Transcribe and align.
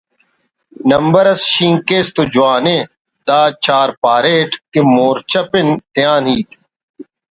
نمبر 0.91 1.25
اس 1.33 1.41
Schank 1.53 1.81
case 1.87 2.07
تو 2.15 2.23
جوان 2.33 2.65
ءِ 2.75 2.77
دا 3.27 3.39
جار 3.63 3.89
پاریٹ 4.03 4.51
کہ 4.71 4.79
’مورچہ 4.93 5.41
پن‘ 5.51 5.67
تیان 5.93 6.23
ہیت 6.31 6.49